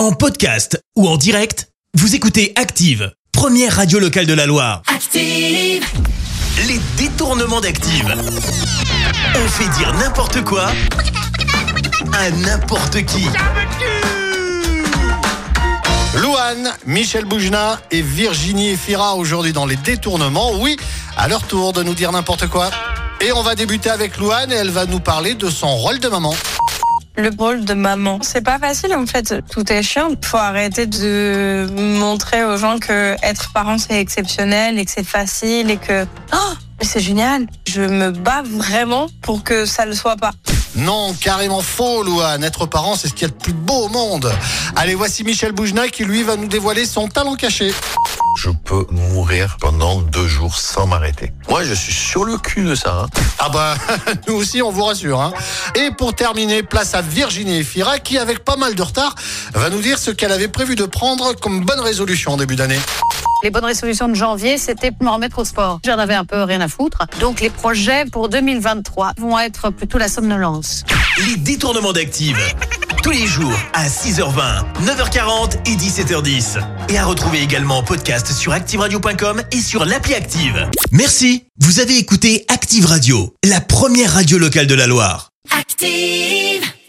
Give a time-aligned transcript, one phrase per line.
[0.00, 4.80] En podcast ou en direct, vous écoutez Active, première radio locale de la Loire.
[4.86, 5.84] Active.
[6.66, 8.16] Les détournements d'Active.
[9.34, 10.68] On fait dire n'importe quoi
[12.14, 13.26] à n'importe qui.
[16.14, 20.52] Louane, Michel Boujna et Virginie Efira aujourd'hui dans les détournements.
[20.60, 20.78] Oui,
[21.18, 22.70] à leur tour de nous dire n'importe quoi.
[23.20, 26.08] Et on va débuter avec Louane et elle va nous parler de son rôle de
[26.08, 26.34] maman.
[27.20, 29.34] Le rôle de maman, c'est pas facile en fait.
[29.50, 30.12] Tout est chiant.
[30.24, 31.68] Faut arrêter de
[31.98, 36.52] montrer aux gens que être parent c'est exceptionnel et que c'est facile et que oh,
[36.80, 37.46] c'est génial.
[37.68, 40.32] Je me bats vraiment pour que ça le soit pas.
[40.76, 42.44] Non, carrément faux, Louane.
[42.44, 44.32] Être parent, c'est ce qu'il y a de plus beau au monde.
[44.76, 47.72] Allez, voici Michel Boujna qui, lui, va nous dévoiler son talent caché.
[48.36, 51.32] Je peux mourir pendant deux jours sans m'arrêter.
[51.48, 53.02] Moi, je suis sur le cul de ça.
[53.02, 53.06] hein.
[53.40, 53.74] Ah bah,
[54.28, 55.20] nous aussi, on vous rassure.
[55.20, 55.32] Hein.
[55.74, 59.14] Et pour terminer, place à Virginie Efira qui, avec pas mal de retard,
[59.54, 62.78] va nous dire ce qu'elle avait prévu de prendre comme bonne résolution en début d'année.
[63.42, 65.80] Les bonnes résolutions de janvier, c'était me remettre au sport.
[65.84, 67.06] J'en avais un peu rien à foutre.
[67.20, 70.84] Donc les projets pour 2023 vont être plutôt la somnolence.
[71.26, 72.36] Les détournements d'Active.
[73.02, 76.58] Tous les jours à 6h20, 9h40 et 17h10.
[76.90, 80.68] Et à retrouver également en podcast sur ActiveRadio.com et sur l'appli Active.
[80.92, 81.44] Merci.
[81.60, 85.30] Vous avez écouté Active Radio, la première radio locale de la Loire.
[85.58, 86.70] Active.